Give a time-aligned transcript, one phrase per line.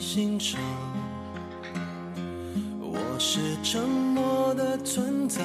[0.00, 0.58] 喜欢也得欣赏。
[2.80, 5.44] 我是沉默的存在，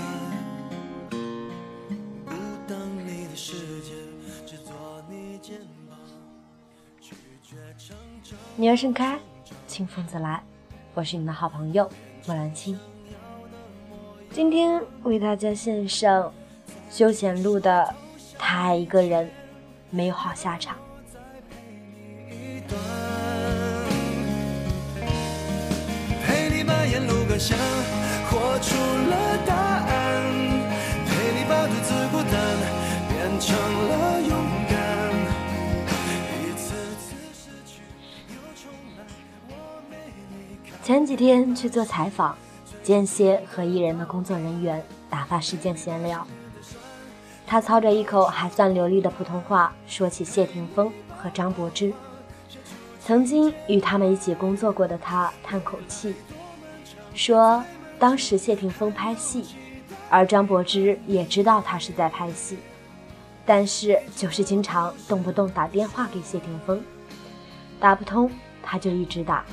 [2.65, 3.91] 当你的世界，
[4.45, 4.73] 只做
[5.09, 5.59] 你肩
[5.89, 5.97] 膀，
[7.01, 8.37] 拒绝成长。
[8.55, 9.19] 鸟儿盛开，
[9.68, 10.41] 清风自来。
[10.93, 11.89] 我是你的好朋友
[12.25, 12.79] 莫兰青。
[14.32, 16.33] 今天为大家献上
[16.89, 17.93] 休闲路的
[18.37, 19.29] 《他爱一个人，
[19.89, 20.75] 没有好下场》。
[27.38, 27.57] 想
[28.30, 30.24] 活出了答案，
[31.06, 32.34] 陪你把独自孤单
[33.09, 34.31] 变成了勇
[34.70, 34.75] 敢，
[36.42, 37.81] 一次次失去
[38.30, 39.03] 又重来，
[39.50, 39.98] 我没
[40.39, 40.77] 离开。
[40.81, 42.38] 前几天去做采访，
[42.81, 46.25] 间歇和艺人的工作人员打发时间闲聊。
[47.45, 51.94] 他操着一口还算流利的普通话，说起谢霆锋和张柏芝。
[53.05, 56.16] 曾经与他们一起工作过的他叹口气，
[57.16, 57.63] 说
[57.97, 59.45] 当时谢霆锋拍戏，
[60.09, 62.58] 而张柏芝也知道他是在拍戏，
[63.45, 66.83] 但是就是经常动不动打电话给谢霆锋，
[67.80, 68.30] 打不通
[68.61, 69.45] 他就一直打，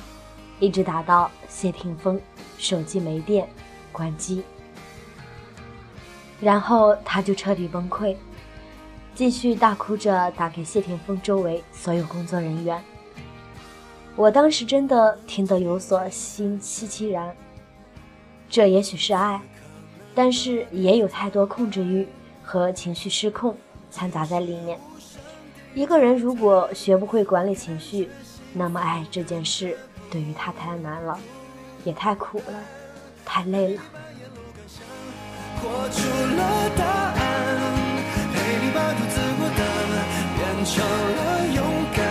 [0.59, 2.19] 一直打到谢霆锋
[2.57, 3.47] 手机没电
[3.91, 4.43] 关机，
[6.41, 8.15] 然后他就彻底崩溃，
[9.15, 12.83] 继续大哭着打给谢霆锋周围所有工作人员。
[14.15, 17.35] 我当时真的听得有所心戚戚然，
[18.53, 19.41] 这也许是爱，
[20.13, 22.07] 但是也有太多控制欲
[22.43, 23.57] 和情绪失控
[23.89, 24.79] 掺杂在里面。
[25.73, 28.07] 一个人如果学不会管理情绪，
[28.53, 29.75] 那么爱这件事
[30.11, 31.17] 对于他太难了，
[31.83, 32.53] 也太苦了，
[33.25, 33.81] 太累了。
[38.33, 39.65] 陪你把独自孤单
[40.37, 41.19] 变成了
[41.55, 41.59] 勇
[41.95, 42.05] 敢，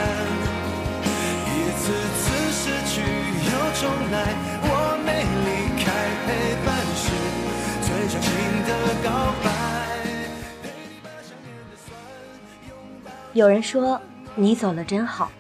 [1.47, 3.01] 一次次失去
[3.47, 4.15] 又重来，
[4.65, 4.67] 我
[5.07, 5.09] 没
[5.45, 5.52] 离，
[6.27, 7.11] 陪伴是
[7.83, 8.31] 最长情
[8.67, 8.71] 的
[9.03, 9.09] 告
[9.43, 9.51] 白。
[13.33, 14.01] 有人说
[14.35, 15.31] 你走了真好，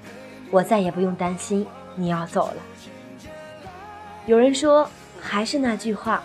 [0.50, 2.56] 我再也不用担心你要走了。
[4.26, 4.88] 有人说
[5.20, 6.22] 还是那句话，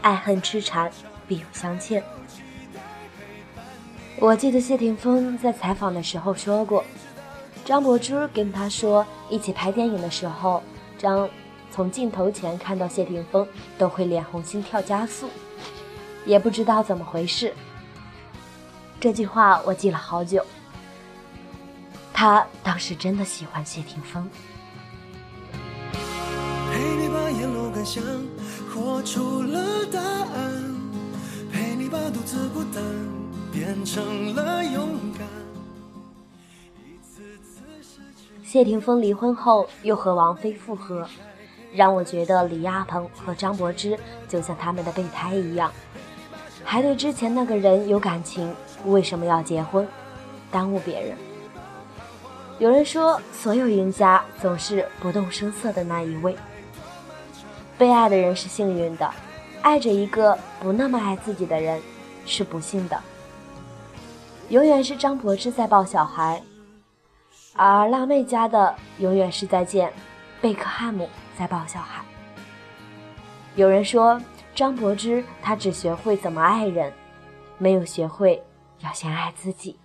[0.00, 0.90] 爱恨痴缠
[1.26, 2.02] 必有相欠。
[4.18, 6.84] 我记得谢霆锋在采访的时候说过，
[7.64, 10.62] 张柏芝跟他说一起拍电影的时候，
[10.96, 11.28] 张
[11.72, 15.28] 从镜头前看到谢霆锋都会脸红心跳加速，
[16.26, 17.54] 也不知道怎么回事。
[19.00, 20.44] 这句话我记了好久。
[22.12, 24.28] 他当时真的喜欢谢霆锋。
[26.70, 28.04] 陪你把沿路感想
[28.72, 30.74] 活出了答案，
[31.50, 32.84] 陪你把独自孤单
[33.50, 35.26] 变成了勇敢。
[38.44, 41.08] 谢霆锋离婚后又和王菲复合，
[41.74, 45.72] 让我觉得李亚鹏和张柏芝就像他们的备胎一样，
[46.64, 49.86] 还对之前那个人有感情，为什么要结婚，
[50.50, 51.16] 耽误别人？
[52.58, 56.36] 有人说，所有赢家总是不动声色的那一位。
[57.78, 59.10] 被爱的人是幸运的，
[59.62, 61.80] 爱着一个不那么爱自己的人
[62.26, 63.00] 是不幸的。
[64.50, 66.40] 永远是张柏芝在抱小孩，
[67.54, 69.92] 而辣妹家的永远是在见
[70.40, 72.02] 贝克汉姆在抱小孩。
[73.54, 74.20] 有人说，
[74.54, 76.92] 张柏芝她只学会怎么爱人，
[77.58, 78.42] 没有学会
[78.80, 79.78] 要先爱自己。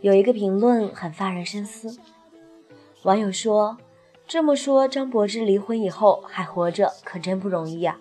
[0.00, 1.98] 有一个评论很发人深思，
[3.02, 3.78] 网友说
[4.28, 7.98] ：“这么说，张柏芝离婚以后还活着，可真不容易呀。”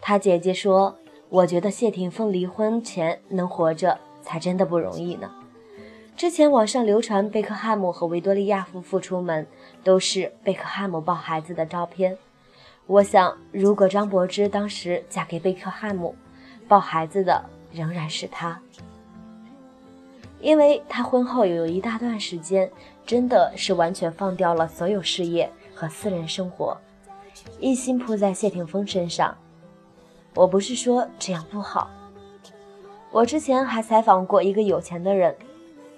[0.00, 0.96] 她姐姐说
[1.28, 5.30] ：“我觉得谢霆锋离婚前能活着，才真的不容易呢。”
[6.16, 9.46] 之前网上流传贝克汉姆和维多利亚夫妇出门，
[9.82, 12.16] 都是贝克汉姆抱孩子的照片。
[12.86, 16.14] 我想，如果张柏芝当时嫁给贝克汉姆，
[16.68, 18.60] 抱孩子的仍然是他。
[20.40, 22.70] 因为他婚后有一大段时间，
[23.06, 26.76] 真的是完全放掉了所有事业和私人生活，
[27.58, 29.36] 一心扑在谢霆锋身上。
[30.34, 31.90] 我不是说这样不好，
[33.10, 35.34] 我之前还采访过一个有钱的人，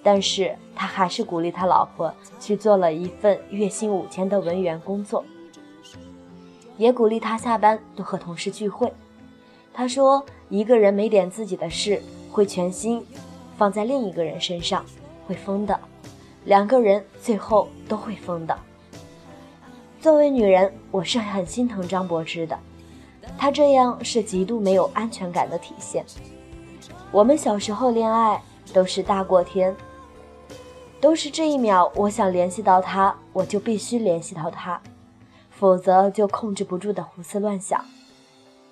[0.02, 5.24] 但是他还是鼓励他老婆去做了一份月薪五千的文员工作，
[6.78, 8.92] 也鼓励他下班多和同事聚会。
[9.72, 13.06] 他说，一个人没点自己的事，会全心
[13.56, 14.84] 放在另一个人身上，
[15.26, 15.78] 会疯的。
[16.44, 18.58] 两个人最后都会疯的。
[20.00, 22.58] 作为女人，我是很心疼张柏芝的，
[23.38, 26.04] 她这样是极度没有安全感的体现。
[27.12, 29.76] 我们小时候恋爱都是大过天，
[31.00, 34.80] 都是这一秒我想联系到他，我就必须联系到他，
[35.50, 37.84] 否则就控制不住的胡思乱想。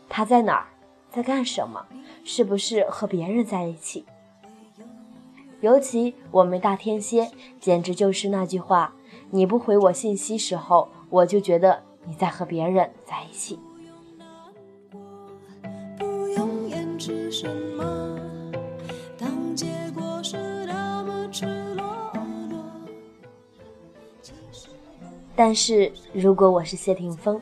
[0.09, 0.67] 他在哪儿？
[1.13, 1.87] 在干什么？
[2.25, 4.05] 是不是和别人在一起？
[5.61, 7.31] 尤其我们大天蝎，
[7.61, 8.95] 简直就是那句话：
[9.31, 13.59] 你不回我信息时候，我就觉得你在和别人在一起。
[15.99, 17.47] 不用掩饰什
[17.77, 18.19] 么，
[19.19, 21.85] 当结果是那么赤裸
[22.49, 22.65] 裸。
[25.37, 27.39] 但是如果我是谢霆锋，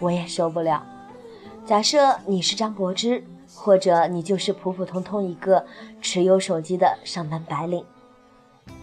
[0.00, 0.84] 我也受不了。
[1.64, 3.22] 假设你是张柏芝，
[3.54, 5.64] 或者你就是普普通通一个
[6.00, 7.84] 持有手机的上班白领，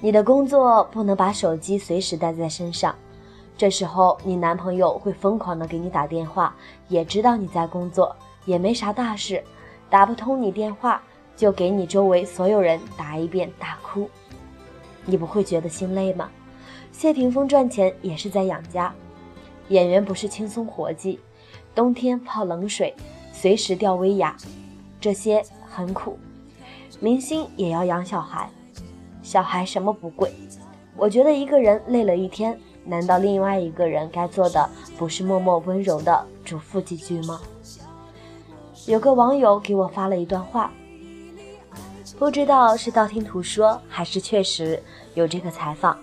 [0.01, 2.95] 你的工作不能把手机随时带在身上，
[3.57, 6.55] 这时候你男朋友会疯狂的给你打电话，
[6.89, 8.15] 也知道你在工作，
[8.45, 9.43] 也没啥大事，
[9.89, 11.01] 打不通你电话
[11.35, 14.09] 就给你周围所有人打一遍大哭，
[15.05, 16.29] 你不会觉得心累吗？
[16.91, 18.93] 谢霆锋赚钱也是在养家，
[19.69, 21.19] 演员不是轻松活计，
[21.73, 22.93] 冬天泡冷水，
[23.39, 24.35] 随时吊威亚，
[24.99, 26.17] 这些很苦。
[26.99, 28.49] 明星也要养小孩，
[29.21, 30.33] 小孩什么不贵？
[30.95, 34.67] 我觉得一个人累了一天，难道另外一个人该做的
[34.97, 37.39] 不是默默温柔的嘱咐几句吗？
[38.87, 40.71] 有个网友给我发了一段话，
[42.17, 44.81] 不知道是道听途说还是确实
[45.13, 45.95] 有这个采访。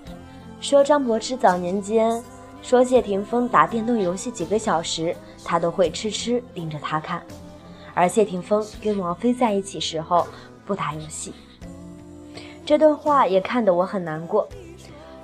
[0.61, 2.23] 说张柏芝早年间
[2.63, 7.23] 说谢霆锋打电动游戏几个小时，他都会痴痴盯着他看，
[7.93, 10.26] 而谢霆锋跟王菲在一起时候
[10.64, 11.32] 不打游戏。
[12.64, 14.49] 这段话也看得我很难过。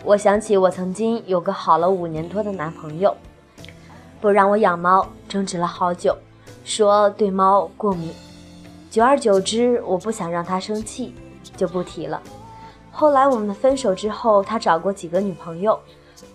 [0.05, 3.17] 我想起我曾经有个好了五年多的男朋友，
[4.21, 6.17] 不让我养猫，争执了好久，
[6.65, 8.13] 说对猫过敏。
[8.91, 11.15] 久而久之，我不想让他生气，
[11.57, 12.21] 就不提了。
[12.91, 15.79] 后来我们分手之后，他找过几个女朋友，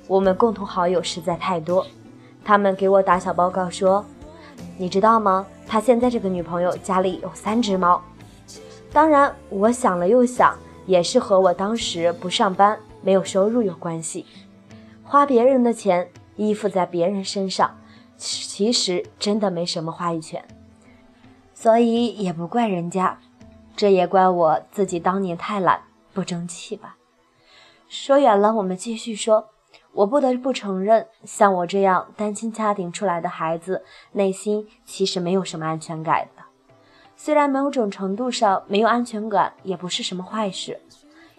[0.07, 1.85] 我们共同好友实在太多，
[2.45, 4.05] 他们给我打小报告说，
[4.77, 5.45] 你知道吗？
[5.67, 8.01] 他现在这个女朋友家里有三只猫。
[8.93, 10.55] 当然，我想了又想，
[10.85, 14.27] 也是和我当时不上班、没有收入有关系，
[15.03, 17.75] 花别人的钱依附在别人身上，
[18.15, 20.45] 其实真的没什么话语权，
[21.53, 23.17] 所以也不怪人家，
[23.75, 25.81] 这也怪我自己当年太懒。
[26.13, 26.95] 不争气吧？
[27.89, 29.49] 说远了，我们继续说。
[29.95, 33.81] 我不得不承认，像我这样单亲家庭出来的孩子，
[34.11, 36.43] 内心其实没有什么安全感的。
[37.15, 40.81] 虽然某种程度上没有安全感，也不是什么坏事。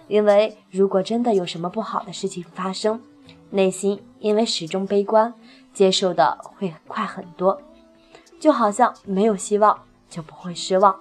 [0.09, 3.03] 因为如果真的有什么不好的事情发生，
[3.51, 5.35] 内心因为始终悲观，
[5.75, 7.61] 接受的会快很多。
[8.41, 9.79] 就好像没有希望，
[10.09, 10.99] 就不会失望。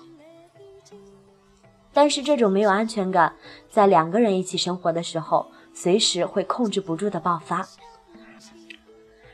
[1.93, 3.33] 但是这种没有安全感，
[3.69, 7.67] 在两个人一起生活的时候，随时会控制不住的爆发。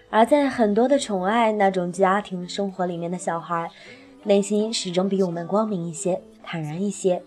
[0.09, 3.69] 而在很多的宠爱那种家庭生活里面的小孩，
[4.23, 7.23] 内心始终比我们光明一些，坦然一些。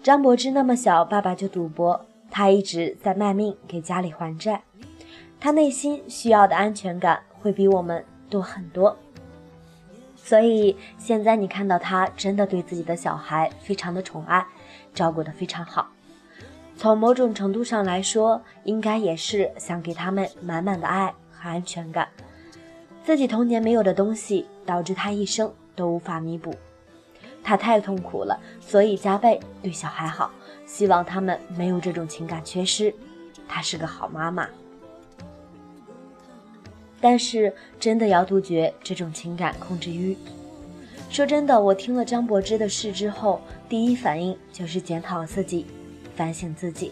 [0.00, 4.62] 张柏芝那么小，爸爸就赌博，他一直在卖命给家里还债，
[5.40, 8.96] 他内心需要的安全感会比我们多很多。
[10.14, 14.46] 所以现在你看到他真的对自己的小孩非常的宠爱，
[14.94, 15.88] 照顾得非常好。
[16.76, 22.06] 从某种程度上来说，应该也是想给他们满满的爱和安全感。
[23.02, 26.54] 自己童年没有的东西，导致他一生都无法弥补，
[27.42, 30.30] 他太痛苦了，所以加倍对小孩好，
[30.66, 32.92] 希望他们没有这种情感缺失。
[33.48, 34.48] 她是个好妈妈。
[37.00, 40.16] 但是真的要杜绝这种情感控制欲。
[41.08, 45.64] 说真的，我听了张柏芝的事之后，第一反应就是检讨自己，
[46.16, 46.90] 反省自己。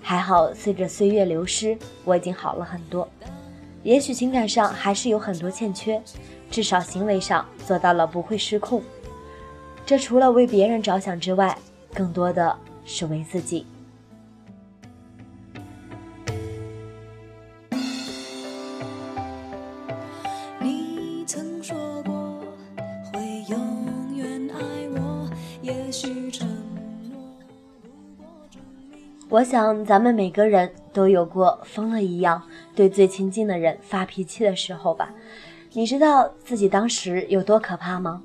[0.00, 3.08] 还好，随着岁月流失，我已经好了很多。
[3.84, 6.02] 也许情感上还是有很多欠缺，
[6.50, 8.82] 至少行为上做到了不会失控。
[9.84, 11.56] 这除了为别人着想之外，
[11.92, 13.66] 更多的是为自己。
[20.60, 22.14] 你曾说过
[23.12, 24.56] 会永远爱
[24.96, 25.28] 我，
[25.60, 26.51] 也许承诺不过证明。
[29.32, 32.42] 我想，咱们每个人都有过疯了一样
[32.76, 35.10] 对最亲近的人发脾气的时候吧？
[35.72, 38.22] 你知道自己当时有多可怕吗？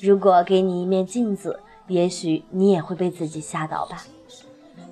[0.00, 4.04] 如果给你一面镜子，也许你也会被自己吓倒吧。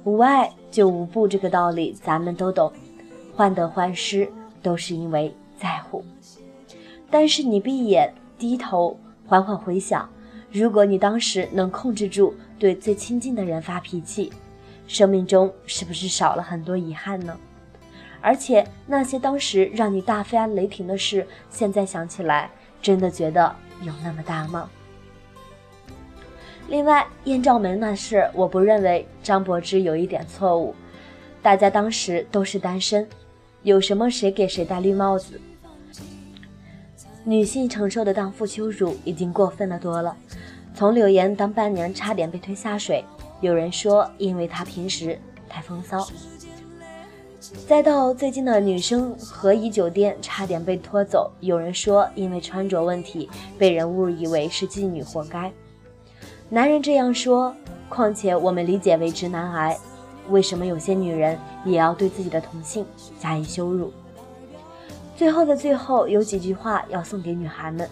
[0.05, 2.73] 无爱就无不，这个道理咱们都懂。
[3.35, 4.31] 患得患失
[4.63, 6.05] 都是因为在乎。
[7.11, 8.97] 但是你闭眼低头，
[9.27, 10.09] 缓缓回想，
[10.53, 14.33] 如果你当时能控制住对最亲近的人发脾气，
[14.93, 17.35] 生命中是不是少了很多遗憾呢？
[18.21, 22.51] 而且那些当时让你大发雷霆的事，现在想起来，
[22.83, 24.69] 真的觉得有那么大吗？
[26.69, 30.75] 另外，艳照门那事，我不认为张柏芝有一点错误。
[31.41, 33.09] 大家当时都是单身，
[33.63, 35.41] 有什么谁给谁戴绿帽子？
[37.25, 40.15] 女性承受的荡妇羞辱已经过分的多了。
[40.75, 43.05] 从柳岩当伴娘差点被推下水，
[43.43, 45.19] 有人说因为她平时
[45.49, 45.99] 太风骚；
[47.67, 55.53] 再到最近的女生和颐酒店差点被拖走，有人说因为穿着问题被人误以为是妓女，活该。
[56.49, 57.55] 男人这样说，
[57.89, 59.77] 况且我们理解为直男癌，
[60.31, 62.87] 为什么有些女人也要对自己的同性
[63.19, 63.93] 加以羞辱？
[65.17, 67.89] 最后的最后，有几句话要送给女孩们：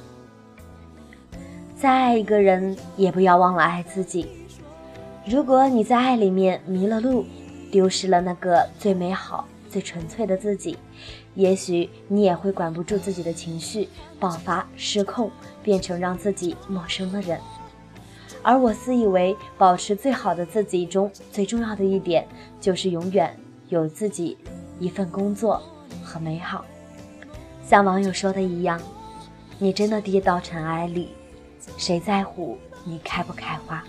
[1.77, 4.40] 再爱一个人，也不要忘了爱自己。
[5.27, 7.27] 如果你在爱里面迷了路，
[7.71, 10.77] 丢失了那个最美好、最纯粹的自己，
[11.35, 15.31] 也许你也会管不住自己的情绪，爆发失控，
[15.63, 17.39] 变成让自己陌生的人。
[18.43, 22.27] 而我自以为保持最好的自己中最重要的一点，
[22.59, 24.39] 就是永远有自己
[24.79, 25.63] 一份工作
[26.03, 26.65] 和美好。
[27.63, 28.81] 像网友说的一样，
[29.59, 31.11] 你真的跌到尘埃里，
[31.77, 33.85] 谁在乎你开不开花？